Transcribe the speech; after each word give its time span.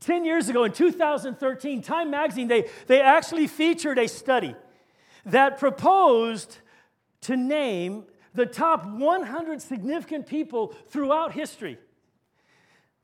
10 0.00 0.24
years 0.24 0.48
ago 0.48 0.64
in 0.64 0.72
2013, 0.72 1.82
Time 1.82 2.10
Magazine, 2.10 2.48
they, 2.48 2.68
they 2.86 3.00
actually 3.00 3.46
featured 3.46 3.98
a 3.98 4.08
study 4.08 4.54
that 5.26 5.58
proposed 5.58 6.58
to 7.22 7.36
name 7.36 8.04
the 8.34 8.46
top 8.46 8.86
100 8.86 9.60
significant 9.60 10.26
people 10.26 10.74
throughout 10.88 11.32
history. 11.32 11.78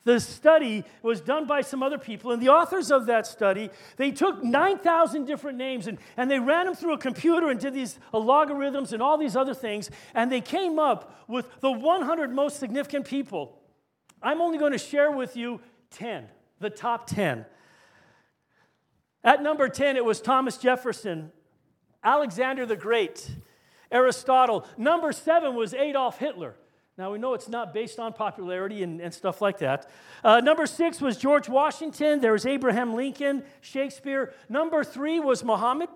The 0.04 0.20
study 0.20 0.84
was 1.02 1.22
done 1.22 1.46
by 1.46 1.62
some 1.62 1.82
other 1.82 1.96
people, 1.96 2.30
and 2.30 2.40
the 2.40 2.50
authors 2.50 2.90
of 2.90 3.06
that 3.06 3.26
study, 3.26 3.70
they 3.96 4.10
took 4.10 4.44
9,000 4.44 5.24
different 5.24 5.56
names 5.56 5.86
and, 5.86 5.96
and 6.18 6.30
they 6.30 6.38
ran 6.38 6.66
them 6.66 6.74
through 6.74 6.92
a 6.92 6.98
computer 6.98 7.48
and 7.48 7.58
did 7.58 7.72
these 7.72 7.98
uh, 8.12 8.18
logarithms 8.18 8.92
and 8.92 9.02
all 9.02 9.16
these 9.16 9.34
other 9.34 9.54
things, 9.54 9.90
and 10.14 10.30
they 10.30 10.42
came 10.42 10.78
up 10.78 11.24
with 11.26 11.48
the 11.60 11.72
100 11.72 12.30
most 12.30 12.60
significant 12.60 13.06
people. 13.06 13.58
I'm 14.22 14.42
only 14.42 14.58
going 14.58 14.72
to 14.72 14.78
share 14.78 15.10
with 15.10 15.36
you 15.36 15.60
10, 15.90 16.28
the 16.60 16.70
top 16.70 17.06
10. 17.06 17.46
At 19.22 19.42
number 19.42 19.68
10, 19.68 19.96
it 19.96 20.04
was 20.04 20.20
Thomas 20.20 20.58
Jefferson, 20.58 21.32
Alexander 22.02 22.66
the 22.66 22.76
Great, 22.76 23.30
Aristotle. 23.90 24.66
Number 24.76 25.12
seven 25.12 25.54
was 25.54 25.72
Adolf 25.72 26.18
Hitler. 26.18 26.56
Now, 26.96 27.10
we 27.10 27.18
know 27.18 27.34
it's 27.34 27.48
not 27.48 27.74
based 27.74 27.98
on 27.98 28.12
popularity 28.12 28.82
and, 28.82 29.00
and 29.00 29.12
stuff 29.12 29.40
like 29.40 29.58
that. 29.58 29.90
Uh, 30.22 30.40
number 30.40 30.64
six 30.66 31.00
was 31.00 31.16
George 31.16 31.48
Washington. 31.48 32.20
There 32.20 32.32
was 32.32 32.46
Abraham 32.46 32.94
Lincoln, 32.94 33.42
Shakespeare. 33.62 34.32
Number 34.48 34.84
three 34.84 35.18
was 35.18 35.42
Muhammad. 35.42 35.88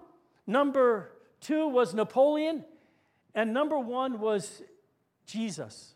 Number 0.46 1.12
two 1.40 1.68
was 1.68 1.94
Napoleon. 1.94 2.64
And 3.34 3.52
number 3.52 3.78
one 3.78 4.18
was 4.18 4.62
Jesus. 5.26 5.94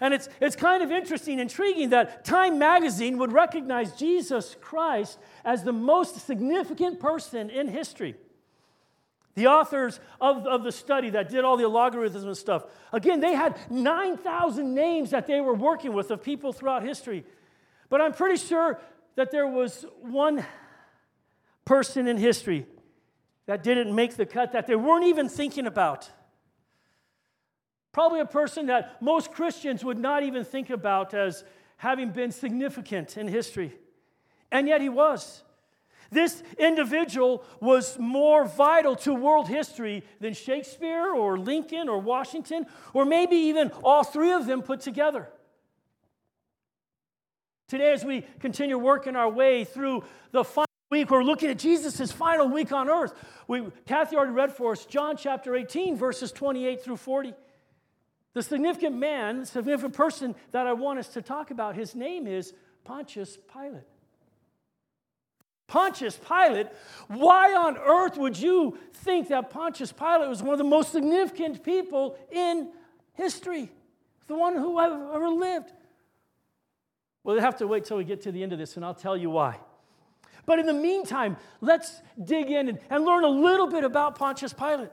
And 0.00 0.14
it's, 0.14 0.28
it's 0.40 0.54
kind 0.54 0.82
of 0.82 0.92
interesting, 0.92 1.38
intriguing 1.40 1.90
that 1.90 2.24
Time 2.24 2.58
magazine 2.58 3.18
would 3.18 3.32
recognize 3.32 3.92
Jesus 3.92 4.56
Christ 4.60 5.18
as 5.44 5.64
the 5.64 5.72
most 5.72 6.24
significant 6.26 7.00
person 7.00 7.50
in 7.50 7.66
history. 7.66 8.14
The 9.34 9.48
authors 9.48 10.00
of, 10.20 10.46
of 10.46 10.64
the 10.64 10.72
study 10.72 11.10
that 11.10 11.28
did 11.28 11.44
all 11.44 11.56
the 11.56 11.68
logarithms 11.68 12.24
and 12.24 12.36
stuff, 12.36 12.64
again, 12.92 13.20
they 13.20 13.34
had 13.34 13.56
9,000 13.70 14.74
names 14.74 15.10
that 15.10 15.26
they 15.26 15.40
were 15.40 15.54
working 15.54 15.92
with 15.92 16.10
of 16.10 16.22
people 16.22 16.52
throughout 16.52 16.82
history. 16.82 17.24
But 17.88 18.00
I'm 18.00 18.12
pretty 18.12 18.44
sure 18.44 18.80
that 19.16 19.30
there 19.30 19.46
was 19.46 19.84
one 20.00 20.44
person 21.64 22.06
in 22.08 22.16
history 22.16 22.66
that 23.46 23.62
didn't 23.62 23.94
make 23.94 24.16
the 24.16 24.26
cut 24.26 24.52
that 24.52 24.66
they 24.66 24.76
weren't 24.76 25.06
even 25.06 25.28
thinking 25.28 25.66
about. 25.66 26.10
Probably 27.98 28.20
a 28.20 28.26
person 28.26 28.66
that 28.66 29.02
most 29.02 29.32
Christians 29.32 29.84
would 29.84 29.98
not 29.98 30.22
even 30.22 30.44
think 30.44 30.70
about 30.70 31.14
as 31.14 31.42
having 31.78 32.10
been 32.10 32.30
significant 32.30 33.16
in 33.16 33.26
history. 33.26 33.74
And 34.52 34.68
yet 34.68 34.80
he 34.80 34.88
was. 34.88 35.42
This 36.08 36.44
individual 36.60 37.42
was 37.58 37.98
more 37.98 38.44
vital 38.44 38.94
to 38.98 39.12
world 39.12 39.48
history 39.48 40.04
than 40.20 40.32
Shakespeare 40.32 41.12
or 41.12 41.40
Lincoln 41.40 41.88
or 41.88 41.98
Washington, 41.98 42.66
or 42.94 43.04
maybe 43.04 43.34
even 43.34 43.72
all 43.82 44.04
three 44.04 44.30
of 44.30 44.46
them 44.46 44.62
put 44.62 44.80
together. 44.80 45.28
Today, 47.66 47.92
as 47.92 48.04
we 48.04 48.24
continue 48.38 48.78
working 48.78 49.16
our 49.16 49.28
way 49.28 49.64
through 49.64 50.04
the 50.30 50.44
final 50.44 50.66
week, 50.92 51.10
we're 51.10 51.24
looking 51.24 51.50
at 51.50 51.58
Jesus' 51.58 52.12
final 52.12 52.46
week 52.46 52.70
on 52.70 52.88
earth. 52.88 53.12
We, 53.48 53.64
Kathy 53.86 54.14
already 54.14 54.34
read 54.34 54.52
for 54.52 54.70
us 54.70 54.86
John 54.86 55.16
chapter 55.16 55.56
18, 55.56 55.96
verses 55.96 56.30
28 56.30 56.84
through 56.84 56.98
40. 56.98 57.34
The 58.34 58.42
significant 58.42 58.96
man, 58.96 59.40
the 59.40 59.46
significant 59.46 59.94
person 59.94 60.34
that 60.52 60.66
I 60.66 60.72
want 60.72 60.98
us 60.98 61.08
to 61.08 61.22
talk 61.22 61.50
about, 61.50 61.74
his 61.74 61.94
name 61.94 62.26
is 62.26 62.52
Pontius 62.84 63.38
Pilate. 63.52 63.82
Pontius 65.66 66.16
Pilate, 66.16 66.68
why 67.08 67.54
on 67.54 67.76
earth 67.76 68.16
would 68.16 68.38
you 68.38 68.78
think 68.94 69.28
that 69.28 69.50
Pontius 69.50 69.92
Pilate 69.92 70.28
was 70.28 70.42
one 70.42 70.52
of 70.52 70.58
the 70.58 70.64
most 70.64 70.92
significant 70.92 71.62
people 71.62 72.18
in 72.30 72.70
history? 73.12 73.70
The 74.28 74.34
one 74.34 74.56
who 74.56 74.80
ever 74.80 75.28
lived? 75.28 75.72
Well, 77.22 77.36
they 77.36 77.42
have 77.42 77.58
to 77.58 77.66
wait 77.66 77.84
till 77.84 77.98
we 77.98 78.04
get 78.04 78.22
to 78.22 78.32
the 78.32 78.42
end 78.42 78.54
of 78.54 78.58
this, 78.58 78.76
and 78.76 78.84
I'll 78.84 78.94
tell 78.94 79.16
you 79.16 79.28
why. 79.28 79.58
But 80.46 80.58
in 80.58 80.64
the 80.64 80.72
meantime, 80.72 81.36
let's 81.60 82.00
dig 82.24 82.50
in 82.50 82.70
and, 82.70 82.78
and 82.88 83.04
learn 83.04 83.24
a 83.24 83.28
little 83.28 83.66
bit 83.66 83.84
about 83.84 84.14
Pontius 84.14 84.54
Pilate. 84.54 84.88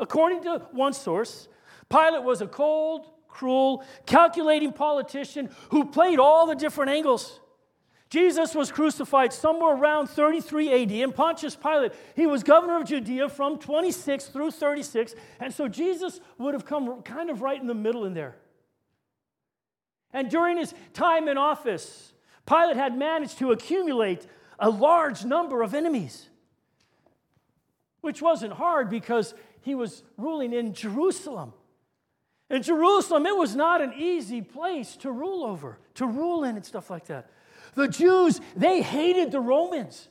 According 0.00 0.42
to 0.44 0.66
one 0.72 0.92
source, 0.92 1.48
Pilate 1.88 2.22
was 2.22 2.40
a 2.40 2.46
cold, 2.46 3.06
cruel, 3.26 3.84
calculating 4.06 4.72
politician 4.72 5.50
who 5.70 5.84
played 5.84 6.18
all 6.18 6.46
the 6.46 6.54
different 6.54 6.90
angles. 6.90 7.40
Jesus 8.10 8.54
was 8.54 8.72
crucified 8.72 9.32
somewhere 9.32 9.76
around 9.76 10.06
33 10.06 10.82
AD, 10.82 10.92
and 10.92 11.14
Pontius 11.14 11.54
Pilate, 11.54 11.92
he 12.16 12.26
was 12.26 12.42
governor 12.42 12.78
of 12.78 12.86
Judea 12.86 13.28
from 13.28 13.58
26 13.58 14.26
through 14.26 14.50
36, 14.50 15.14
and 15.40 15.52
so 15.52 15.68
Jesus 15.68 16.20
would 16.38 16.54
have 16.54 16.64
come 16.64 17.02
kind 17.02 17.28
of 17.28 17.42
right 17.42 17.60
in 17.60 17.66
the 17.66 17.74
middle 17.74 18.06
in 18.06 18.14
there. 18.14 18.36
And 20.10 20.30
during 20.30 20.56
his 20.56 20.72
time 20.94 21.28
in 21.28 21.36
office, 21.36 22.14
Pilate 22.46 22.76
had 22.76 22.96
managed 22.96 23.38
to 23.38 23.52
accumulate 23.52 24.26
a 24.58 24.70
large 24.70 25.24
number 25.26 25.60
of 25.60 25.74
enemies, 25.74 26.27
which 28.08 28.22
wasn't 28.22 28.54
hard 28.54 28.88
because 28.88 29.34
he 29.60 29.74
was 29.74 30.02
ruling 30.16 30.54
in 30.54 30.72
Jerusalem. 30.72 31.52
In 32.48 32.62
Jerusalem, 32.62 33.26
it 33.26 33.36
was 33.36 33.54
not 33.54 33.82
an 33.82 33.92
easy 33.94 34.40
place 34.40 34.96
to 34.96 35.12
rule 35.12 35.44
over, 35.44 35.78
to 35.96 36.06
rule 36.06 36.42
in, 36.42 36.56
and 36.56 36.64
stuff 36.64 36.88
like 36.88 37.04
that. 37.08 37.28
The 37.74 37.86
Jews, 37.86 38.40
they 38.56 38.80
hated 38.80 39.30
the 39.30 39.40
Romans. 39.40 40.08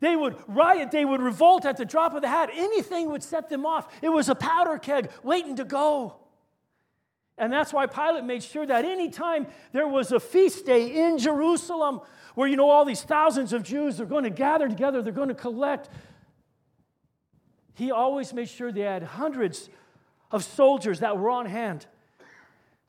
They 0.00 0.16
would 0.16 0.34
riot, 0.48 0.90
they 0.90 1.04
would 1.04 1.22
revolt 1.22 1.64
at 1.64 1.76
the 1.76 1.84
drop 1.84 2.14
of 2.14 2.22
the 2.22 2.28
hat. 2.28 2.50
Anything 2.52 3.12
would 3.12 3.22
set 3.22 3.48
them 3.48 3.64
off. 3.64 3.86
It 4.02 4.08
was 4.08 4.28
a 4.28 4.34
powder 4.34 4.76
keg 4.76 5.08
waiting 5.22 5.54
to 5.54 5.64
go. 5.64 6.16
And 7.36 7.52
that's 7.52 7.72
why 7.72 7.86
Pilate 7.86 8.24
made 8.24 8.42
sure 8.42 8.66
that 8.66 8.84
anytime 8.84 9.46
there 9.70 9.86
was 9.86 10.10
a 10.10 10.18
feast 10.18 10.66
day 10.66 11.06
in 11.06 11.18
Jerusalem, 11.18 12.00
where 12.34 12.48
you 12.48 12.56
know 12.56 12.68
all 12.68 12.84
these 12.84 13.04
thousands 13.04 13.52
of 13.52 13.62
Jews 13.62 14.00
are 14.00 14.04
going 14.04 14.24
to 14.24 14.30
gather 14.30 14.68
together, 14.68 15.00
they're 15.00 15.12
going 15.12 15.28
to 15.28 15.34
collect, 15.34 15.88
he 17.78 17.92
always 17.92 18.34
made 18.34 18.48
sure 18.48 18.72
they 18.72 18.80
had 18.80 19.04
hundreds 19.04 19.70
of 20.32 20.42
soldiers 20.42 20.98
that 20.98 21.16
were 21.16 21.30
on 21.30 21.46
hand. 21.46 21.86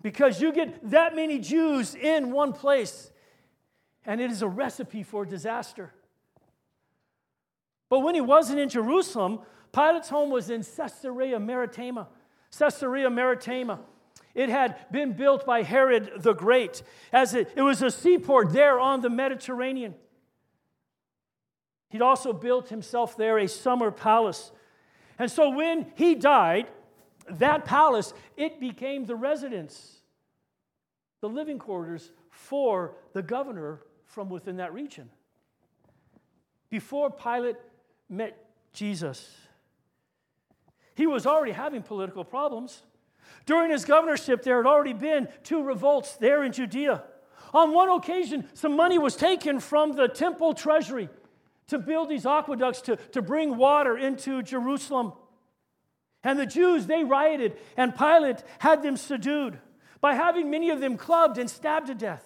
Because 0.01 0.41
you 0.41 0.51
get 0.51 0.89
that 0.89 1.15
many 1.15 1.37
Jews 1.37 1.93
in 1.93 2.31
one 2.31 2.53
place, 2.53 3.11
and 4.03 4.19
it 4.19 4.31
is 4.31 4.41
a 4.41 4.47
recipe 4.47 5.03
for 5.03 5.25
disaster. 5.25 5.93
But 7.87 7.99
when 7.99 8.15
he 8.15 8.21
wasn't 8.21 8.59
in 8.59 8.69
Jerusalem, 8.69 9.41
Pilate's 9.71 10.09
home 10.09 10.31
was 10.31 10.49
in 10.49 10.63
Caesarea 10.63 11.39
Maritima. 11.39 12.07
Caesarea 12.57 13.11
Maritima. 13.11 13.81
It 14.33 14.49
had 14.49 14.75
been 14.91 15.13
built 15.13 15.45
by 15.45 15.61
Herod 15.61 16.13
the 16.17 16.33
Great, 16.33 16.81
as 17.13 17.35
it, 17.35 17.53
it 17.55 17.61
was 17.61 17.83
a 17.83 17.91
seaport 17.91 18.53
there 18.53 18.79
on 18.79 19.01
the 19.01 19.09
Mediterranean. 19.11 19.93
He'd 21.89 22.01
also 22.01 22.33
built 22.33 22.69
himself 22.69 23.15
there 23.15 23.37
a 23.37 23.47
summer 23.47 23.91
palace. 23.91 24.51
And 25.19 25.29
so 25.29 25.49
when 25.49 25.91
he 25.95 26.15
died, 26.15 26.67
that 27.29 27.65
palace, 27.65 28.13
it 28.37 28.59
became 28.59 29.05
the 29.05 29.15
residence, 29.15 29.97
the 31.21 31.29
living 31.29 31.59
quarters 31.59 32.11
for 32.29 32.95
the 33.13 33.21
governor 33.21 33.81
from 34.05 34.29
within 34.29 34.57
that 34.57 34.73
region. 34.73 35.09
Before 36.69 37.11
Pilate 37.11 37.57
met 38.07 38.45
Jesus, 38.71 39.35
he 40.95 41.05
was 41.05 41.25
already 41.25 41.51
having 41.51 41.83
political 41.83 42.23
problems. 42.23 42.81
During 43.45 43.71
his 43.71 43.85
governorship, 43.85 44.41
there 44.43 44.57
had 44.57 44.65
already 44.65 44.93
been 44.93 45.27
two 45.43 45.63
revolts 45.63 46.15
there 46.15 46.43
in 46.43 46.51
Judea. 46.51 47.03
On 47.53 47.73
one 47.73 47.89
occasion, 47.89 48.47
some 48.53 48.75
money 48.75 48.97
was 48.97 49.15
taken 49.15 49.59
from 49.59 49.93
the 49.93 50.07
temple 50.07 50.53
treasury 50.53 51.09
to 51.69 51.79
build 51.79 52.09
these 52.09 52.25
aqueducts 52.25 52.81
to, 52.81 52.97
to 53.13 53.21
bring 53.21 53.57
water 53.57 53.97
into 53.97 54.43
Jerusalem. 54.43 55.13
And 56.23 56.37
the 56.37 56.45
Jews, 56.45 56.85
they 56.85 57.03
rioted, 57.03 57.57
and 57.77 57.97
Pilate 57.97 58.43
had 58.59 58.83
them 58.83 58.97
subdued 58.97 59.57
by 60.01 60.13
having 60.13 60.51
many 60.51 60.69
of 60.69 60.79
them 60.79 60.97
clubbed 60.97 61.37
and 61.37 61.49
stabbed 61.49 61.87
to 61.87 61.95
death. 61.95 62.25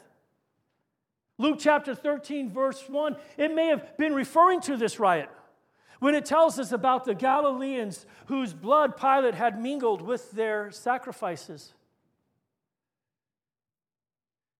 Luke 1.37 1.57
chapter 1.59 1.95
13, 1.95 2.51
verse 2.51 2.83
1, 2.87 3.15
it 3.37 3.53
may 3.53 3.67
have 3.67 3.97
been 3.97 4.13
referring 4.13 4.61
to 4.61 4.77
this 4.77 4.99
riot 4.99 5.29
when 5.99 6.15
it 6.15 6.25
tells 6.25 6.59
us 6.59 6.71
about 6.71 7.05
the 7.05 7.15
Galileans 7.15 8.05
whose 8.27 8.53
blood 8.53 8.97
Pilate 8.97 9.35
had 9.35 9.61
mingled 9.61 10.01
with 10.01 10.31
their 10.31 10.71
sacrifices. 10.71 11.73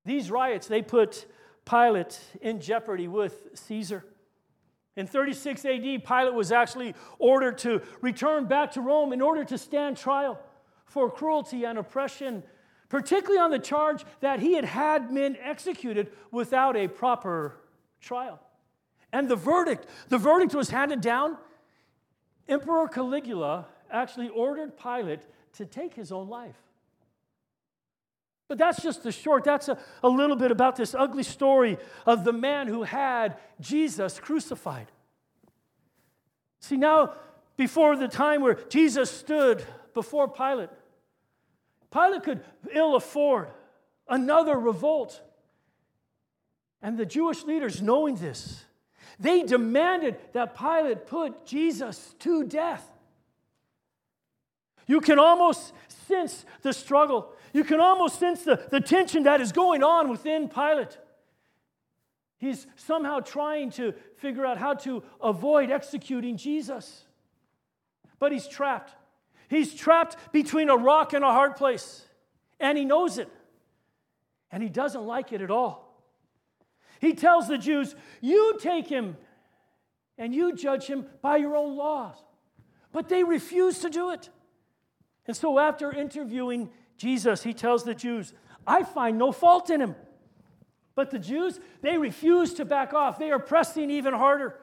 These 0.06 0.32
riots, 0.32 0.68
they 0.68 0.82
put 0.82 1.26
Pilate 1.66 2.20
in 2.42 2.60
jeopardy 2.60 3.08
with 3.08 3.50
Caesar. 3.54 4.04
In 4.96 5.08
36 5.08 5.66
AD, 5.66 5.82
Pilate 5.82 6.34
was 6.34 6.52
actually 6.52 6.94
ordered 7.20 7.58
to 7.60 7.82
return 8.02 8.46
back 8.46 8.72
to 8.74 8.82
Rome 8.82 9.12
in 9.12 9.22
order 9.22 9.44
to 9.46 9.58
stand 9.58 9.98
trial 9.98 10.40
for 10.86 11.10
cruelty 11.10 11.66
and 11.66 11.80
oppression 11.80 12.44
particularly 12.94 13.40
on 13.40 13.50
the 13.50 13.58
charge 13.58 14.06
that 14.20 14.40
he 14.40 14.54
had 14.54 14.66
had 14.66 15.12
men 15.12 15.36
executed 15.42 16.12
without 16.30 16.78
a 16.78 16.88
proper 16.88 17.58
trial. 18.00 18.40
And 19.12 19.28
the 19.28 19.36
verdict, 19.36 19.88
the 20.10 20.20
verdict 20.20 20.54
was 20.54 20.70
handed 20.70 21.02
down. 21.02 21.40
Emperor 22.48 22.88
Caligula 22.88 23.66
actually 23.90 24.30
ordered 24.30 24.78
Pilate 24.78 25.22
to 25.54 25.66
take 25.66 25.96
his 25.96 26.12
own 26.12 26.30
life. 26.30 26.62
But 28.54 28.60
that's 28.60 28.84
just 28.84 29.02
the 29.02 29.12
short, 29.12 29.46
that's 29.46 29.68
a, 29.68 29.80
a 30.04 30.08
little 30.08 30.36
bit 30.36 30.52
about 30.52 30.76
this 30.76 30.94
ugly 30.94 31.24
story 31.24 31.80
of 32.06 32.24
the 32.24 32.32
man 32.32 32.68
who 32.68 32.84
had 32.84 33.38
Jesus 33.60 34.20
crucified. 34.20 34.92
See, 36.60 36.78
now, 36.78 37.14
before 37.58 37.96
the 37.96 38.08
time 38.08 38.44
where 38.44 38.54
Jesus 38.70 39.10
stood 39.10 39.66
before 39.96 40.28
Pilate, 40.28 40.70
Pilate 41.92 42.22
could 42.22 42.42
ill 42.72 42.96
afford 42.96 43.48
another 44.08 44.56
revolt. 44.56 45.20
And 46.80 46.96
the 46.96 47.08
Jewish 47.08 47.46
leaders, 47.46 47.82
knowing 47.82 48.18
this, 48.18 48.66
they 49.20 49.42
demanded 49.42 50.18
that 50.34 50.56
Pilate 50.56 51.08
put 51.08 51.44
Jesus 51.48 52.14
to 52.20 52.44
death. 52.44 52.88
You 54.86 55.02
can 55.02 55.18
almost 55.18 55.74
sense 56.08 56.46
the 56.62 56.74
struggle. 56.74 57.34
You 57.54 57.64
can 57.64 57.80
almost 57.80 58.20
sense 58.20 58.44
the, 58.44 58.60
the 58.70 58.82
tension 58.82 59.24
that 59.24 59.40
is 59.40 59.52
going 59.52 59.84
on 59.84 60.10
within 60.10 60.50
Pilate. 60.50 60.98
He's 62.40 62.68
somehow 62.76 63.20
trying 63.20 63.70
to 63.72 63.94
figure 64.18 64.46
out 64.46 64.58
how 64.58 64.74
to 64.74 65.04
avoid 65.22 65.72
executing 65.72 66.36
Jesus. 66.36 67.06
But 68.20 68.32
he's 68.32 68.48
trapped. 68.48 68.94
He's 69.50 69.74
trapped 69.74 70.18
between 70.34 70.70
a 70.70 70.76
rock 70.76 71.14
and 71.14 71.24
a 71.24 71.32
hard 71.32 71.56
place, 71.56 72.06
and 72.60 72.78
he 72.78 72.86
knows 72.86 73.18
it. 73.18 73.30
And 74.52 74.62
he 74.62 74.70
doesn't 74.70 75.04
like 75.04 75.32
it 75.32 75.42
at 75.42 75.52
all. 75.52 76.04
He 77.00 77.14
tells 77.14 77.48
the 77.48 77.58
Jews, 77.58 77.96
You 78.20 78.58
take 78.60 78.88
him 78.88 79.16
and 80.18 80.34
you 80.34 80.56
judge 80.56 80.86
him 80.86 81.06
by 81.22 81.38
your 81.38 81.56
own 81.56 81.76
laws. 81.76 82.16
But 82.92 83.10
they 83.10 83.24
refuse 83.24 83.80
to 83.80 83.90
do 83.90 84.12
it. 84.12 84.30
And 85.26 85.36
so, 85.36 85.60
after 85.60 85.92
interviewing 85.92 86.70
Jesus, 87.04 87.44
he 87.44 87.54
tells 87.54 87.84
the 87.84 87.94
Jews, 87.94 88.34
I 88.66 88.84
find 88.84 89.18
no 89.18 89.34
fault 89.34 89.70
in 89.70 89.82
him. 89.82 89.94
But 90.96 91.12
the 91.12 91.20
Jews, 91.20 91.60
they 91.82 91.98
refuse 91.98 92.54
to 92.54 92.64
back 92.64 92.94
off. 92.94 93.20
They 93.20 93.30
are 93.30 93.40
pressing 93.40 93.92
even 93.92 94.14
harder. 94.14 94.58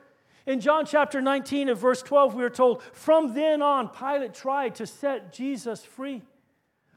In 0.46 0.58
John 0.58 0.86
chapter 0.86 1.20
19 1.20 1.68
and 1.68 1.78
verse 1.78 2.00
12, 2.00 2.34
we 2.34 2.42
are 2.42 2.48
told, 2.48 2.82
From 2.94 3.34
then 3.34 3.60
on, 3.60 3.90
Pilate 3.90 4.32
tried 4.32 4.76
to 4.76 4.86
set 4.86 5.34
Jesus 5.34 5.84
free. 5.84 6.22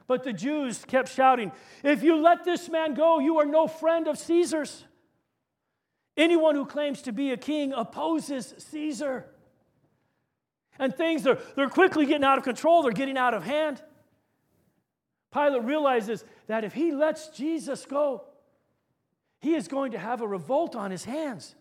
But 0.08 0.24
the 0.24 0.32
Jews 0.32 0.86
kept 0.86 1.10
shouting, 1.10 1.52
If 1.84 2.04
you 2.04 2.22
let 2.22 2.46
this 2.46 2.70
man 2.70 2.94
go, 2.94 3.20
you 3.20 3.40
are 3.40 3.46
no 3.46 3.68
friend 3.68 4.08
of 4.08 4.18
Caesar's. 4.18 4.86
Anyone 6.16 6.56
who 6.56 6.66
claims 6.66 7.02
to 7.02 7.12
be 7.12 7.34
a 7.34 7.38
king 7.38 7.74
opposes 7.74 8.54
Caesar. 8.60 9.26
And 10.80 10.96
things 10.96 11.28
are 11.28 11.38
they're 11.58 11.68
quickly 11.68 12.06
getting 12.06 12.24
out 12.24 12.38
of 12.38 12.46
control, 12.46 12.84
they're 12.84 12.94
getting 12.94 13.18
out 13.18 13.34
of 13.34 13.44
hand. 13.44 13.84
Pilate 15.34 15.64
realizes 15.64 16.24
that 16.48 16.64
if 16.64 16.74
he 16.74 16.92
lets 16.92 17.30
Jesus 17.30 17.86
go, 17.86 18.24
he 19.40 19.56
is 19.56 19.68
going 19.68 19.92
to 19.92 20.00
have 20.00 20.22
a 20.22 20.28
revolt 20.28 20.76
on 20.76 20.92
his 20.92 21.04
hands. 21.04 21.56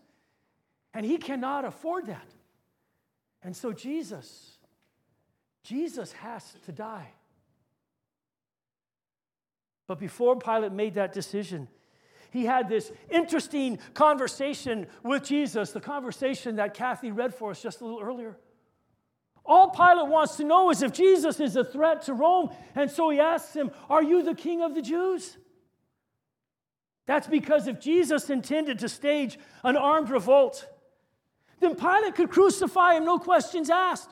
And 0.93 1.05
he 1.05 1.17
cannot 1.17 1.65
afford 1.65 2.05
that. 2.05 2.27
And 3.41 3.55
so 3.55 3.73
Jesus, 3.73 4.57
Jesus 5.63 6.11
has 6.13 6.53
to 6.65 6.71
die. 6.71 7.11
But 9.87 9.99
before 9.99 10.37
Pilate 10.37 10.71
made 10.71 10.93
that 10.93 11.11
decision, 11.11 11.67
he 12.31 12.45
had 12.45 12.69
this 12.69 12.91
interesting 13.09 13.79
conversation 13.93 14.87
with 15.03 15.23
Jesus, 15.23 15.71
the 15.71 15.81
conversation 15.81 16.55
that 16.55 16.73
Kathy 16.73 17.11
read 17.11 17.33
for 17.33 17.51
us 17.51 17.61
just 17.61 17.81
a 17.81 17.85
little 17.85 18.01
earlier. 18.01 18.37
All 19.45 19.69
Pilate 19.69 20.07
wants 20.07 20.37
to 20.37 20.43
know 20.43 20.69
is 20.69 20.81
if 20.81 20.93
Jesus 20.93 21.39
is 21.39 21.55
a 21.55 21.63
threat 21.63 22.03
to 22.03 22.13
Rome, 22.13 22.49
and 22.75 22.89
so 22.89 23.09
he 23.09 23.19
asks 23.19 23.53
him, 23.53 23.71
Are 23.89 24.01
you 24.01 24.23
the 24.23 24.35
king 24.35 24.61
of 24.61 24.73
the 24.73 24.81
Jews? 24.81 25.37
That's 27.05 27.27
because 27.27 27.67
if 27.67 27.81
Jesus 27.81 28.29
intended 28.29 28.79
to 28.79 28.89
stage 28.89 29.37
an 29.63 29.75
armed 29.75 30.09
revolt, 30.09 30.65
then 31.59 31.75
Pilate 31.75 32.15
could 32.15 32.29
crucify 32.29 32.95
him, 32.95 33.05
no 33.05 33.19
questions 33.19 33.69
asked. 33.69 34.09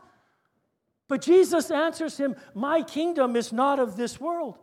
But 1.07 1.21
Jesus 1.21 1.71
answers 1.71 2.17
him, 2.17 2.35
My 2.53 2.81
kingdom 2.81 3.35
is 3.35 3.53
not 3.53 3.79
of 3.79 3.95
this 3.95 4.19
world. 4.19 4.57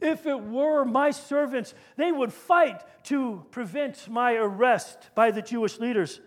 If 0.00 0.26
it 0.26 0.40
were 0.40 0.84
my 0.84 1.10
servants, 1.10 1.74
they 1.96 2.10
would 2.10 2.32
fight 2.32 2.82
to 3.04 3.44
prevent 3.50 4.08
my 4.08 4.34
arrest 4.34 5.10
by 5.14 5.30
the 5.30 5.42
Jewish 5.42 5.78
leaders. 5.78 6.20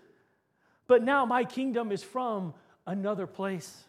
But 0.86 1.02
now 1.02 1.24
my 1.24 1.44
kingdom 1.44 1.92
is 1.92 2.02
from 2.02 2.54
another 2.86 3.26
place. 3.26 3.84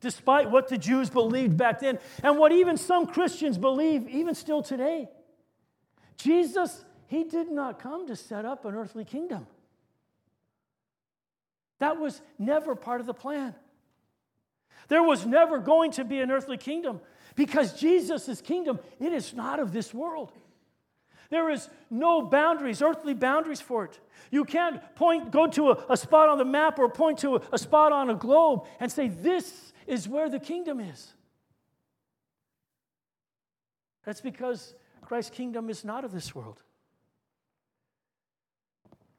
Despite 0.00 0.50
what 0.50 0.68
the 0.68 0.78
Jews 0.78 1.10
believed 1.10 1.56
back 1.56 1.80
then, 1.80 1.98
and 2.22 2.38
what 2.38 2.52
even 2.52 2.76
some 2.76 3.06
Christians 3.06 3.58
believe 3.58 4.08
even 4.08 4.34
still 4.34 4.62
today, 4.62 5.08
Jesus, 6.16 6.84
he 7.06 7.24
did 7.24 7.50
not 7.50 7.78
come 7.78 8.06
to 8.06 8.16
set 8.16 8.44
up 8.44 8.64
an 8.64 8.74
earthly 8.74 9.04
kingdom. 9.04 9.46
That 11.78 11.98
was 11.98 12.20
never 12.38 12.74
part 12.74 13.00
of 13.00 13.06
the 13.06 13.14
plan. 13.14 13.54
There 14.88 15.02
was 15.02 15.26
never 15.26 15.58
going 15.58 15.92
to 15.92 16.04
be 16.04 16.20
an 16.20 16.30
earthly 16.30 16.56
kingdom 16.56 17.00
because 17.34 17.78
Jesus' 17.78 18.40
kingdom, 18.40 18.78
it 18.98 19.12
is 19.12 19.34
not 19.34 19.60
of 19.60 19.72
this 19.72 19.94
world. 19.94 20.32
There 21.30 21.48
is 21.48 21.68
no 21.88 22.22
boundaries, 22.22 22.82
earthly 22.82 23.14
boundaries 23.14 23.60
for 23.60 23.84
it. 23.84 24.00
You 24.32 24.44
can't 24.44 24.82
point, 24.96 25.30
go 25.30 25.46
to 25.46 25.70
a, 25.70 25.84
a 25.90 25.96
spot 25.96 26.28
on 26.28 26.38
the 26.38 26.44
map 26.44 26.78
or 26.78 26.88
point 26.88 27.18
to 27.20 27.36
a, 27.36 27.42
a 27.52 27.58
spot 27.58 27.92
on 27.92 28.10
a 28.10 28.14
globe 28.14 28.64
and 28.80 28.90
say, 28.90 29.08
This 29.08 29.72
is 29.86 30.08
where 30.08 30.28
the 30.28 30.40
kingdom 30.40 30.80
is. 30.80 31.14
That's 34.04 34.20
because 34.20 34.74
Christ's 35.02 35.30
kingdom 35.30 35.70
is 35.70 35.84
not 35.84 36.04
of 36.04 36.12
this 36.12 36.34
world. 36.34 36.62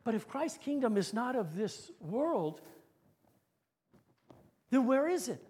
But 0.03 0.15
if 0.15 0.27
Christ's 0.27 0.57
kingdom 0.57 0.97
is 0.97 1.13
not 1.13 1.35
of 1.35 1.55
this 1.55 1.91
world, 1.99 2.59
then 4.69 4.85
where 4.85 5.07
is 5.07 5.29
it? 5.29 5.41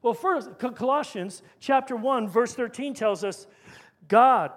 Well, 0.00 0.14
first, 0.14 0.50
Colossians 0.58 1.42
chapter 1.58 1.96
1, 1.96 2.28
verse 2.28 2.54
13 2.54 2.94
tells 2.94 3.24
us 3.24 3.46
God 4.06 4.52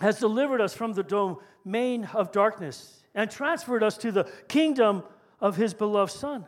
has 0.00 0.18
delivered 0.18 0.60
us 0.60 0.74
from 0.74 0.94
the 0.94 1.02
domain 1.02 2.08
of 2.14 2.32
darkness 2.32 3.02
and 3.14 3.30
transferred 3.30 3.82
us 3.82 3.98
to 3.98 4.10
the 4.10 4.24
kingdom 4.48 5.02
of 5.40 5.56
his 5.56 5.74
beloved 5.74 6.12
Son. 6.12 6.46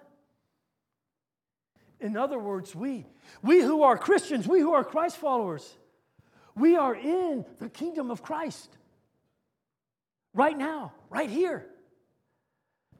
In 2.00 2.16
other 2.16 2.38
words, 2.38 2.74
we, 2.74 3.06
we 3.42 3.60
who 3.60 3.82
are 3.82 3.96
Christians, 3.96 4.48
we 4.48 4.60
who 4.60 4.72
are 4.72 4.82
Christ 4.82 5.18
followers, 5.18 5.76
we 6.56 6.76
are 6.76 6.94
in 6.94 7.44
the 7.58 7.68
kingdom 7.68 8.10
of 8.10 8.22
Christ 8.22 8.76
right 10.34 10.56
now, 10.56 10.92
right 11.10 11.30
here. 11.30 11.66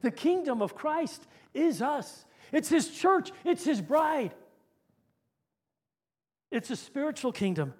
The 0.01 0.11
kingdom 0.11 0.61
of 0.61 0.75
Christ 0.75 1.25
is 1.53 1.81
us. 1.81 2.25
It's 2.51 2.69
his 2.69 2.89
church, 2.89 3.31
it's 3.43 3.65
his 3.65 3.81
bride. 3.81 4.33
It's 6.51 6.69
a 6.69 6.75
spiritual 6.75 7.31
kingdom. 7.31 7.73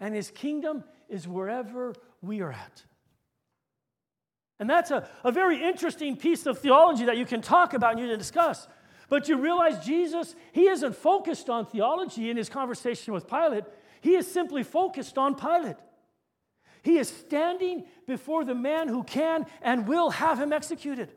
And 0.00 0.14
his 0.14 0.30
kingdom 0.30 0.82
is 1.10 1.28
wherever 1.28 1.94
we 2.22 2.40
are 2.40 2.52
at. 2.52 2.82
And 4.58 4.68
that's 4.68 4.90
a, 4.90 5.08
a 5.24 5.32
very 5.32 5.62
interesting 5.62 6.16
piece 6.16 6.46
of 6.46 6.58
theology 6.58 7.06
that 7.06 7.16
you 7.16 7.24
can 7.24 7.40
talk 7.40 7.72
about 7.72 7.92
and 7.92 8.00
you 8.00 8.08
can 8.08 8.18
discuss. 8.18 8.68
But 9.08 9.28
you 9.28 9.38
realize 9.38 9.84
Jesus, 9.84 10.36
he 10.52 10.68
isn't 10.68 10.94
focused 10.94 11.50
on 11.50 11.66
theology 11.66 12.30
in 12.30 12.36
his 12.36 12.48
conversation 12.48 13.12
with 13.12 13.26
Pilate. 13.26 13.64
He 14.00 14.14
is 14.14 14.30
simply 14.30 14.62
focused 14.62 15.18
on 15.18 15.34
Pilate. 15.34 15.76
He 16.82 16.98
is 16.98 17.08
standing 17.08 17.84
before 18.06 18.44
the 18.44 18.54
man 18.54 18.88
who 18.88 19.02
can 19.02 19.46
and 19.62 19.88
will 19.88 20.10
have 20.10 20.38
him 20.38 20.52
executed. 20.52 21.10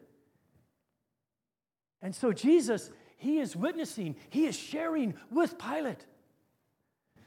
And 2.02 2.16
so 2.16 2.34
Jesus, 2.34 2.92
he 3.18 3.40
is 3.40 3.56
witnessing, 3.56 4.16
he 4.30 4.46
is 4.46 4.58
sharing 4.58 5.14
with 5.32 5.58
Pilate. 5.58 6.06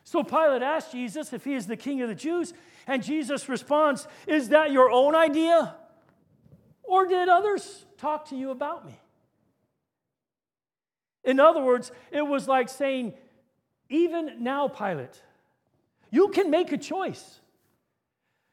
So 0.06 0.22
Pilate 0.22 0.62
asked 0.62 0.92
Jesus 0.92 1.32
if 1.32 1.44
he 1.44 1.54
is 1.54 1.66
the 1.66 1.76
king 1.76 2.00
of 2.00 2.08
the 2.08 2.14
Jews, 2.14 2.54
and 2.86 3.02
Jesus 3.02 3.48
responds, 3.48 4.06
Is 4.28 4.50
that 4.50 4.70
your 4.70 4.88
own 4.88 5.16
idea? 5.16 5.74
Or 6.84 7.06
did 7.06 7.28
others 7.28 7.84
talk 7.98 8.28
to 8.28 8.36
you 8.36 8.52
about 8.52 8.86
me? 8.86 9.00
In 11.24 11.40
other 11.40 11.60
words, 11.60 11.90
it 12.12 12.22
was 12.22 12.46
like 12.46 12.68
saying, 12.68 13.14
Even 13.88 14.44
now, 14.44 14.68
Pilate, 14.68 15.20
you 16.12 16.28
can 16.28 16.52
make 16.52 16.70
a 16.70 16.78
choice. 16.78 17.40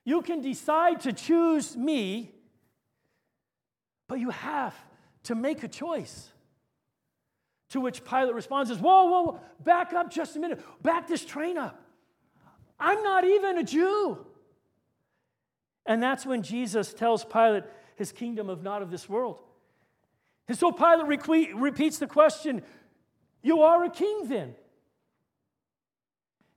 You 0.05 0.23
can 0.23 0.41
decide 0.41 1.01
to 1.01 1.13
choose 1.13 1.77
me, 1.77 2.31
but 4.07 4.19
you 4.19 4.31
have 4.31 4.75
to 5.25 5.35
make 5.35 5.61
a 5.61 5.67
choice. 5.67 6.32
To 7.73 7.81
which 7.81 8.05
Pilate 8.05 8.35
responds, 8.35 8.69
is, 8.69 8.77
Whoa, 8.77 9.05
whoa, 9.05 9.21
whoa, 9.23 9.39
back 9.63 9.93
up 9.93 10.11
just 10.11 10.35
a 10.35 10.39
minute. 10.39 10.61
Back 10.83 11.07
this 11.07 11.25
train 11.25 11.57
up. 11.57 11.81
I'm 12.79 13.01
not 13.01 13.23
even 13.23 13.57
a 13.57 13.63
Jew. 13.63 14.19
And 15.87 16.01
that's 16.01 16.23
when 16.23 16.43
Jesus 16.43 16.93
tells 16.93 17.25
Pilate 17.25 17.63
his 17.95 18.11
kingdom 18.11 18.47
of 18.47 18.61
not 18.61 18.83
of 18.83 18.91
this 18.91 19.09
world. 19.09 19.39
And 20.47 20.55
so 20.55 20.71
Pilate 20.71 21.07
repeats 21.55 21.97
the 21.97 22.05
question 22.05 22.61
You 23.41 23.61
are 23.63 23.83
a 23.83 23.89
king 23.89 24.27
then. 24.29 24.53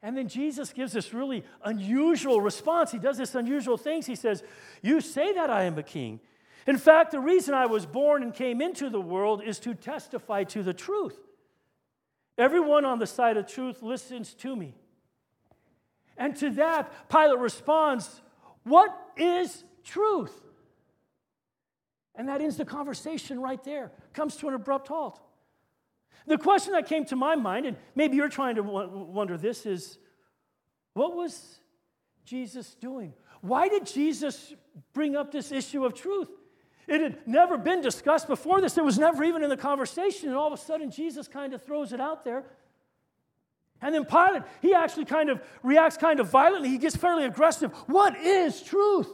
And 0.02 0.18
then 0.18 0.28
Jesus 0.28 0.74
gives 0.74 0.92
this 0.92 1.14
really 1.14 1.44
unusual 1.64 2.42
response. 2.42 2.92
He 2.92 2.98
does 2.98 3.16
this 3.16 3.34
unusual 3.34 3.78
things. 3.78 4.04
He 4.04 4.16
says, 4.16 4.42
You 4.82 5.00
say 5.00 5.32
that 5.32 5.48
I 5.48 5.62
am 5.62 5.78
a 5.78 5.82
king. 5.82 6.20
In 6.66 6.78
fact, 6.78 7.12
the 7.12 7.20
reason 7.20 7.54
I 7.54 7.66
was 7.66 7.86
born 7.86 8.22
and 8.22 8.34
came 8.34 8.60
into 8.60 8.90
the 8.90 9.00
world 9.00 9.42
is 9.44 9.58
to 9.60 9.74
testify 9.74 10.44
to 10.44 10.62
the 10.62 10.74
truth. 10.74 11.16
Everyone 12.36 12.84
on 12.84 12.98
the 12.98 13.06
side 13.06 13.36
of 13.36 13.46
truth 13.46 13.82
listens 13.82 14.34
to 14.34 14.56
me. 14.56 14.74
And 16.16 16.34
to 16.36 16.50
that, 16.50 17.08
Pilate 17.08 17.38
responds, 17.38 18.20
What 18.64 18.90
is 19.16 19.64
truth? 19.84 20.32
And 22.14 22.28
that 22.28 22.40
ends 22.40 22.56
the 22.56 22.64
conversation 22.64 23.40
right 23.40 23.62
there, 23.62 23.92
comes 24.12 24.36
to 24.36 24.48
an 24.48 24.54
abrupt 24.54 24.88
halt. 24.88 25.20
The 26.26 26.38
question 26.38 26.72
that 26.72 26.88
came 26.88 27.04
to 27.06 27.16
my 27.16 27.36
mind, 27.36 27.66
and 27.66 27.76
maybe 27.94 28.16
you're 28.16 28.28
trying 28.28 28.56
to 28.56 28.62
wonder 28.62 29.36
this, 29.36 29.66
is 29.66 29.98
what 30.94 31.14
was 31.14 31.60
Jesus 32.24 32.74
doing? 32.74 33.12
Why 33.42 33.68
did 33.68 33.86
Jesus 33.86 34.52
bring 34.92 35.14
up 35.14 35.30
this 35.30 35.52
issue 35.52 35.84
of 35.84 35.94
truth? 35.94 36.30
It 36.86 37.00
had 37.00 37.26
never 37.26 37.58
been 37.58 37.80
discussed 37.80 38.28
before 38.28 38.60
this. 38.60 38.78
It 38.78 38.84
was 38.84 38.98
never 38.98 39.24
even 39.24 39.42
in 39.42 39.50
the 39.50 39.56
conversation. 39.56 40.28
And 40.28 40.38
all 40.38 40.46
of 40.46 40.52
a 40.52 40.62
sudden, 40.62 40.90
Jesus 40.90 41.26
kind 41.26 41.52
of 41.52 41.62
throws 41.62 41.92
it 41.92 42.00
out 42.00 42.24
there. 42.24 42.44
And 43.82 43.94
then 43.94 44.04
Pilate, 44.04 44.42
he 44.62 44.72
actually 44.72 45.04
kind 45.04 45.28
of 45.28 45.42
reacts 45.62 45.96
kind 45.96 46.20
of 46.20 46.30
violently. 46.30 46.68
He 46.68 46.78
gets 46.78 46.96
fairly 46.96 47.24
aggressive. 47.24 47.72
What 47.86 48.16
is 48.16 48.62
truth? 48.62 49.08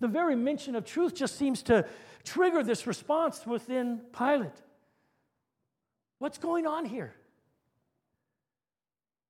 The 0.00 0.08
very 0.08 0.34
mention 0.34 0.74
of 0.74 0.84
truth 0.84 1.14
just 1.14 1.38
seems 1.38 1.62
to 1.64 1.86
trigger 2.24 2.62
this 2.62 2.86
response 2.86 3.46
within 3.46 4.00
Pilate. 4.16 4.50
What's 6.18 6.38
going 6.38 6.66
on 6.66 6.84
here? 6.84 7.14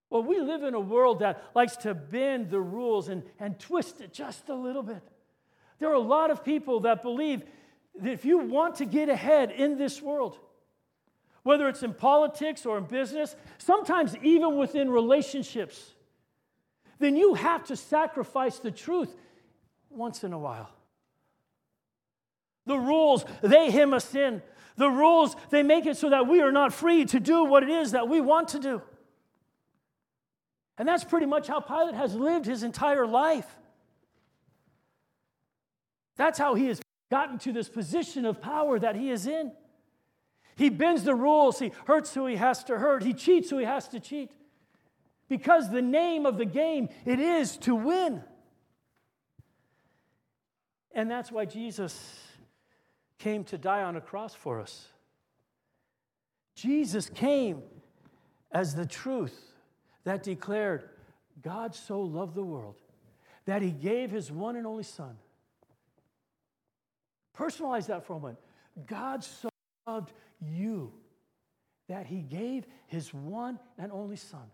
Well, 0.09 0.25
we 0.25 0.41
live 0.41 0.65
in 0.65 0.75
a 0.75 0.81
world 0.81 1.21
that 1.21 1.45
likes 1.55 1.77
to 1.79 1.95
bend 1.95 2.51
the 2.51 2.61
rules 2.61 3.09
and, 3.09 3.23
and 3.39 3.59
twist 3.59 4.01
it 4.01 4.13
just 4.13 4.49
a 4.49 4.55
little 4.55 4.83
bit. 4.83 5.03
There 5.81 5.89
are 5.89 5.95
a 5.95 5.99
lot 5.99 6.31
of 6.31 6.45
people 6.45 6.81
that 6.81 7.03
believe 7.03 7.43
that 8.01 8.13
if 8.13 8.25
you 8.25 8.39
want 8.39 8.77
to 8.77 8.85
get 8.85 9.09
ahead 9.09 9.51
in 9.51 9.77
this 9.77 10.01
world, 10.01 10.39
whether 11.43 11.69
it's 11.69 11.83
in 11.83 11.95
politics 11.95 12.67
or 12.67 12.79
in 12.79 12.85
business, 12.85 13.35
sometimes 13.59 14.15
even 14.23 14.57
within 14.57 14.91
relationships, 14.91 15.95
then 16.99 17.17
you 17.17 17.35
have 17.35 17.65
to 17.65 17.77
sacrifice 17.77 18.59
the 18.59 18.71
truth 18.71 19.15
once 19.89 20.23
in 20.23 20.33
a 20.35 20.39
while. 20.39 20.71
The 22.67 22.79
rules, 22.79 23.25
they 23.41 23.71
hem 23.71 23.95
us 23.95 24.15
in. 24.15 24.43
The 24.77 24.91
rules, 24.91 25.35
they 25.49 25.63
make 25.63 25.87
it 25.87 25.97
so 25.97 26.11
that 26.11 26.29
we 26.29 26.43
are 26.43 26.53
not 26.53 26.75
free 26.75 27.07
to 27.07 27.19
do 27.19 27.45
what 27.45 27.63
it 27.63 27.71
is 27.71 27.93
that 27.93 28.09
we 28.09 28.21
want 28.21 28.49
to 28.49 28.59
do. 28.59 28.83
And 30.79 30.87
that's 30.87 31.05
pretty 31.05 31.27
much 31.27 31.49
how 31.49 31.61
Pilate 31.61 31.95
has 31.95 32.15
lived 32.15 32.47
his 32.47 32.63
entire 32.63 33.07
life. 33.07 33.47
That's 36.17 36.39
how 36.39 36.55
he 36.55 36.67
has 36.67 36.81
gotten 37.11 37.39
to 37.39 37.53
this 37.53 37.69
position 37.69 38.25
of 38.25 38.41
power 38.41 38.79
that 38.79 38.97
he 38.97 39.11
is 39.11 39.27
in. 39.27 39.53
He 40.57 40.69
bends 40.69 41.05
the 41.05 41.15
rules, 41.15 41.59
he 41.59 41.73
hurts 41.87 42.15
who 42.15 42.27
he 42.27 42.37
has 42.37 42.63
to 42.65 42.79
hurt, 42.79 43.03
he 43.03 43.15
cheats 43.15 43.51
who 43.51 43.59
he 43.59 43.65
has 43.65 43.89
to 43.89 44.01
cheat. 44.01 44.31
Because 45.29 45.71
the 45.71 45.83
name 45.83 46.27
of 46.27 46.39
the 46.39 46.45
game, 46.45 46.89
it 47.07 47.21
is 47.21 47.57
to 47.59 47.75
win. 47.75 48.23
And 50.93 51.11
that's 51.11 51.31
why 51.31 51.45
Jesus 51.45 52.19
came 53.19 53.45
to 53.45 53.59
die 53.59 53.83
on 53.83 53.97
a 53.97 54.01
cross 54.01 54.35
for 54.35 54.61
us. 54.61 54.89
Jesus 56.55 57.09
came 57.09 57.63
as 58.53 58.75
the 58.75 58.87
truth 58.87 59.53
that 60.05 60.23
declared 60.23 60.89
God 61.43 61.75
so 61.75 62.01
loved 62.01 62.35
the 62.35 62.43
world 62.43 62.77
that 63.47 63.63
he 63.63 63.71
gave 63.71 64.11
his 64.11 64.31
one 64.31 64.57
and 64.57 64.67
only 64.67 64.83
Son. 64.83 65.17
Personalize 67.37 67.87
that 67.87 68.07
for 68.07 68.15
a 68.15 68.17
moment. 68.17 68.39
God 68.87 69.25
so 69.25 69.49
loved 69.87 70.13
you 70.41 70.93
that 71.89 72.07
he 72.07 72.23
gave 72.23 72.67
his 72.87 73.13
one 73.13 73.59
and 73.79 73.91
only 73.93 74.17
Son. 74.17 74.47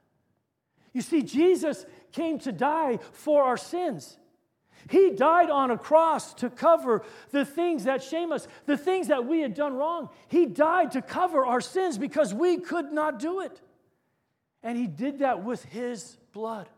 You 0.93 1.03
see, 1.03 1.23
Jesus 1.23 1.85
came 2.13 2.39
to 2.41 2.53
die 2.53 2.99
for 3.13 3.43
our 3.43 3.59
sins. 3.59 4.17
He 4.89 5.11
died 5.11 5.51
on 5.51 5.71
a 5.71 5.79
cross 5.79 6.33
to 6.35 6.49
cover 6.49 7.03
the 7.31 7.45
things 7.45 7.85
that 7.85 8.03
shame 8.03 8.33
us, 8.33 8.47
the 8.67 8.77
things 8.77 9.09
that 9.09 9.27
we 9.27 9.41
had 9.41 9.55
done 9.55 9.75
wrong. 9.75 10.11
He 10.29 10.47
died 10.47 10.93
to 10.93 11.03
cover 11.03 11.45
our 11.45 11.61
sins 11.61 11.99
because 11.99 12.33
we 12.33 12.59
could 12.59 12.93
not 12.93 13.19
do 13.19 13.41
it. 13.41 13.61
And 14.63 14.79
He 14.79 14.87
did 14.87 15.19
that 15.19 15.45
with 15.45 15.65
His 15.65 16.17
blood. 16.33 16.69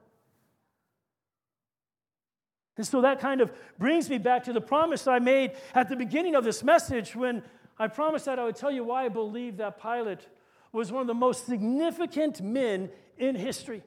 And 2.79 2.87
so 2.87 3.03
that 3.03 3.21
kind 3.21 3.41
of 3.41 3.53
brings 3.77 4.09
me 4.09 4.19
back 4.19 4.45
to 4.45 4.53
the 4.53 4.61
promise 4.61 5.07
I 5.09 5.19
made 5.19 5.53
at 5.75 5.89
the 5.89 5.97
beginning 5.97 6.37
of 6.37 6.45
this 6.45 6.63
message 6.63 7.15
when 7.15 7.43
I 7.77 7.89
promised 7.89 8.25
that 8.27 8.39
I 8.39 8.45
would 8.45 8.57
tell 8.57 8.71
you 8.71 8.85
why 8.85 9.05
I 9.05 9.09
believe 9.09 9.57
that 9.57 9.83
Pilate 9.83 10.27
was 10.73 10.93
one 10.93 11.01
of 11.01 11.09
the 11.09 11.15
most 11.15 11.45
significant 11.45 12.41
men 12.41 12.89
in 13.19 13.35
history. 13.35 13.83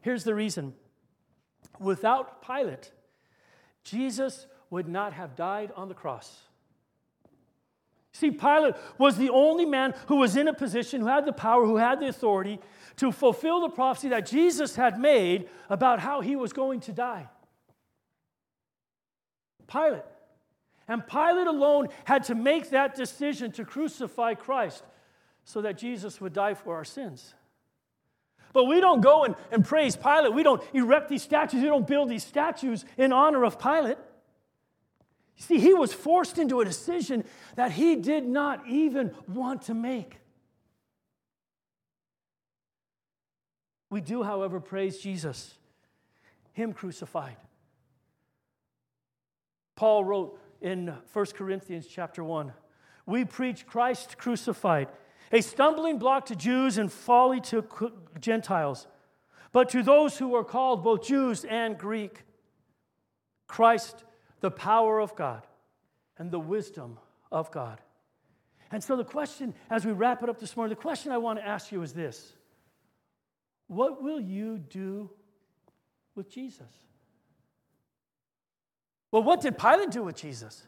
Here's 0.00 0.22
the 0.22 0.34
reason 0.34 0.74
without 1.80 2.46
Pilate, 2.46 2.92
Jesus 3.82 4.46
would 4.70 4.86
not 4.86 5.12
have 5.12 5.34
died 5.34 5.72
on 5.74 5.88
the 5.88 5.94
cross. 5.94 6.42
See, 8.12 8.30
Pilate 8.30 8.74
was 8.96 9.16
the 9.16 9.30
only 9.30 9.64
man 9.64 9.94
who 10.06 10.16
was 10.16 10.36
in 10.36 10.46
a 10.46 10.54
position, 10.54 11.00
who 11.00 11.06
had 11.08 11.26
the 11.26 11.32
power, 11.32 11.64
who 11.64 11.78
had 11.78 12.00
the 12.00 12.08
authority 12.08 12.60
to 12.96 13.10
fulfill 13.10 13.60
the 13.60 13.70
prophecy 13.70 14.08
that 14.10 14.26
Jesus 14.26 14.76
had 14.76 15.00
made 15.00 15.48
about 15.68 16.00
how 16.00 16.20
he 16.20 16.36
was 16.36 16.52
going 16.52 16.80
to 16.80 16.92
die. 16.92 17.28
Pilate. 19.70 20.02
And 20.88 21.06
Pilate 21.06 21.46
alone 21.46 21.88
had 22.04 22.24
to 22.24 22.34
make 22.34 22.70
that 22.70 22.94
decision 22.94 23.52
to 23.52 23.64
crucify 23.64 24.34
Christ 24.34 24.82
so 25.44 25.62
that 25.62 25.78
Jesus 25.78 26.20
would 26.20 26.32
die 26.32 26.54
for 26.54 26.74
our 26.74 26.84
sins. 26.84 27.34
But 28.52 28.64
we 28.64 28.80
don't 28.80 29.00
go 29.00 29.24
and, 29.24 29.36
and 29.52 29.64
praise 29.64 29.94
Pilate. 29.94 30.34
We 30.34 30.42
don't 30.42 30.62
erect 30.74 31.08
these 31.08 31.22
statues. 31.22 31.62
We 31.62 31.68
don't 31.68 31.86
build 31.86 32.08
these 32.08 32.24
statues 32.24 32.84
in 32.98 33.12
honor 33.12 33.44
of 33.44 33.60
Pilate. 33.60 33.98
You 35.36 35.44
see, 35.44 35.58
he 35.58 35.72
was 35.72 35.92
forced 35.92 36.38
into 36.38 36.60
a 36.60 36.64
decision 36.64 37.24
that 37.54 37.72
he 37.72 37.96
did 37.96 38.26
not 38.26 38.66
even 38.66 39.14
want 39.28 39.62
to 39.62 39.74
make. 39.74 40.16
We 43.88 44.00
do, 44.00 44.22
however, 44.22 44.60
praise 44.60 44.98
Jesus, 44.98 45.54
him 46.52 46.72
crucified. 46.72 47.36
Paul 49.80 50.04
wrote 50.04 50.38
in 50.60 50.94
1 51.14 51.26
Corinthians 51.28 51.86
chapter 51.86 52.22
1 52.22 52.52
We 53.06 53.24
preach 53.24 53.66
Christ 53.66 54.18
crucified, 54.18 54.88
a 55.32 55.40
stumbling 55.40 55.98
block 55.98 56.26
to 56.26 56.36
Jews 56.36 56.76
and 56.76 56.92
folly 56.92 57.40
to 57.40 57.64
Gentiles. 58.20 58.86
But 59.52 59.70
to 59.70 59.82
those 59.82 60.18
who 60.18 60.34
are 60.34 60.44
called, 60.44 60.84
both 60.84 61.06
Jews 61.06 61.46
and 61.46 61.78
Greek, 61.78 62.24
Christ, 63.46 64.04
the 64.40 64.50
power 64.50 65.00
of 65.00 65.16
God 65.16 65.46
and 66.18 66.30
the 66.30 66.38
wisdom 66.38 66.98
of 67.32 67.50
God. 67.50 67.80
And 68.70 68.84
so, 68.84 68.96
the 68.96 69.04
question, 69.04 69.54
as 69.70 69.86
we 69.86 69.92
wrap 69.92 70.22
it 70.22 70.28
up 70.28 70.38
this 70.38 70.58
morning, 70.58 70.76
the 70.76 70.82
question 70.82 71.10
I 71.10 71.16
want 71.16 71.38
to 71.38 71.46
ask 71.46 71.72
you 71.72 71.80
is 71.80 71.94
this 71.94 72.34
What 73.66 74.02
will 74.02 74.20
you 74.20 74.58
do 74.58 75.08
with 76.14 76.28
Jesus? 76.30 76.68
Well, 79.12 79.22
what 79.22 79.40
did 79.40 79.58
Pilate 79.58 79.90
do 79.90 80.02
with 80.04 80.16
Jesus? 80.16 80.62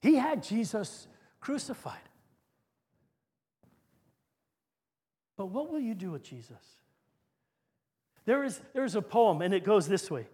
He 0.00 0.16
had 0.16 0.42
Jesus 0.42 1.06
crucified. 1.40 1.98
But 5.36 5.46
what 5.46 5.70
will 5.70 5.80
you 5.80 5.94
do 5.94 6.10
with 6.10 6.22
Jesus? 6.22 6.58
There 8.26 8.44
is, 8.44 8.60
there 8.74 8.84
is 8.84 8.94
a 8.94 9.02
poem, 9.02 9.42
and 9.42 9.54
it 9.54 9.64
goes 9.64 9.88
this 9.88 10.10
way 10.10 10.26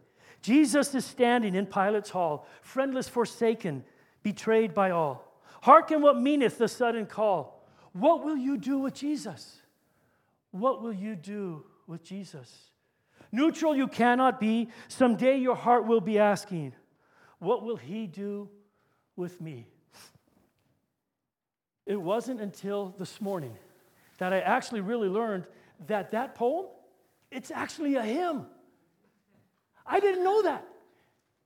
Jesus 0.42 0.94
is 0.94 1.04
standing 1.04 1.54
in 1.54 1.66
Pilate's 1.66 2.10
hall, 2.10 2.46
friendless, 2.62 3.08
forsaken, 3.08 3.84
betrayed 4.22 4.74
by 4.74 4.90
all. 4.90 5.40
Hearken 5.62 6.02
what 6.02 6.20
meaneth 6.20 6.58
the 6.58 6.68
sudden 6.68 7.06
call. 7.06 7.64
What 7.92 8.24
will 8.24 8.36
you 8.36 8.56
do 8.58 8.78
with 8.78 8.94
Jesus? 8.94 9.60
What 10.50 10.82
will 10.82 10.92
you 10.92 11.16
do 11.16 11.64
with 11.86 12.04
Jesus? 12.04 12.70
Neutral 13.32 13.76
you 13.76 13.88
cannot 13.88 14.38
be. 14.38 14.68
Someday 14.88 15.38
your 15.38 15.56
heart 15.56 15.86
will 15.86 16.00
be 16.00 16.18
asking, 16.18 16.72
what 17.38 17.62
will 17.62 17.76
he 17.76 18.06
do 18.06 18.48
with 19.14 19.40
me? 19.40 19.66
It 21.84 22.00
wasn't 22.00 22.40
until 22.40 22.94
this 22.98 23.20
morning 23.20 23.56
that 24.18 24.32
I 24.32 24.40
actually 24.40 24.80
really 24.80 25.08
learned 25.08 25.46
that 25.86 26.10
that 26.12 26.34
poem 26.34 26.66
It's 27.30 27.50
actually 27.50 27.96
a 27.96 28.02
hymn. 28.02 28.46
I 29.84 30.00
didn't 30.00 30.24
know 30.24 30.42
that. 30.42 30.66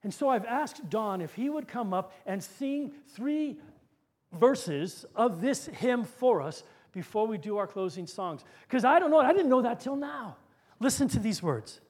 And 0.02 0.14
so 0.14 0.28
I've 0.28 0.44
asked 0.44 0.88
Don 0.88 1.20
if 1.20 1.34
he 1.34 1.50
would 1.50 1.68
come 1.68 1.92
up 1.92 2.12
and 2.26 2.42
sing 2.42 2.92
three 3.14 3.58
verses 4.32 5.04
of 5.14 5.40
this 5.40 5.66
hymn 5.66 6.04
for 6.04 6.40
us 6.40 6.62
before 6.92 7.26
we 7.26 7.38
do 7.38 7.56
our 7.58 7.66
closing 7.66 8.06
songs. 8.06 8.44
Because 8.62 8.84
I 8.84 8.98
don't 8.98 9.10
know, 9.10 9.18
I 9.18 9.32
didn't 9.32 9.50
know 9.50 9.62
that 9.62 9.80
till 9.80 9.96
now. 9.96 10.36
Listen 10.78 11.08
to 11.08 11.18
these 11.18 11.42
words. 11.42 11.80